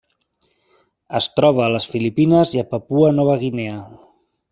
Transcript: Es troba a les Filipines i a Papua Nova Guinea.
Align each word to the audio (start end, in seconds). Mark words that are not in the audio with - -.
Es 1.19 1.27
troba 1.39 1.61
a 1.65 1.69
les 1.75 1.87
Filipines 1.91 2.53
i 2.57 2.63
a 2.63 2.65
Papua 2.73 3.11
Nova 3.19 3.37
Guinea. 3.45 3.77